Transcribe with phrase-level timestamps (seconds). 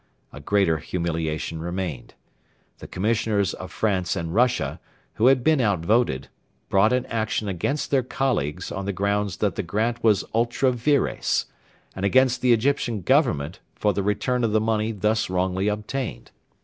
[0.33, 2.15] A greater humiliation remained.
[2.79, 4.79] The Commissioners of France and Russia,
[5.13, 6.27] who had been out voted,
[6.69, 11.45] brought an action against their colleagues on the grounds that the grant was ultra vires;
[11.95, 16.31] and against the Egyptian Government for the return of the money thus wrongly obtained.